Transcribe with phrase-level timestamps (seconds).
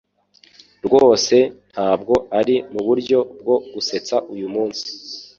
[0.85, 1.35] rwose
[1.73, 4.87] ntabwo ari muburyo bwo gusetsa uyumunsi.